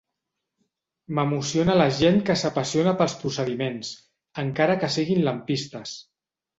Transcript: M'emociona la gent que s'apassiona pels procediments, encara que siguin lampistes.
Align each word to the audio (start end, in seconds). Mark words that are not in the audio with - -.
M'emociona 1.17 1.75
la 1.81 1.87
gent 1.99 2.17
que 2.31 2.37
s'apassiona 2.45 2.95
pels 3.03 3.17
procediments, 3.23 3.95
encara 4.49 4.83
que 4.85 4.93
siguin 4.99 5.27
lampistes. 5.33 5.99